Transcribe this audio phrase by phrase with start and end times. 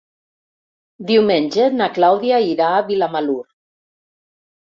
[1.09, 3.43] Diumenge na Clàudia irà a Vilamalur.